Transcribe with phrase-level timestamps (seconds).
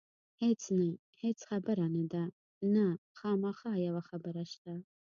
[0.41, 0.87] هېڅ نه،
[1.21, 2.23] هېڅ خبره نه ده،
[2.73, 2.85] نه،
[3.17, 4.73] خامخا یوه خبره شته.